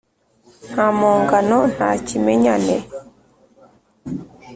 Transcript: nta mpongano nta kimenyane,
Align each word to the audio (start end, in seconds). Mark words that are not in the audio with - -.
nta 0.71 0.87
mpongano 0.97 1.57
nta 1.73 1.89
kimenyane, 2.05 2.77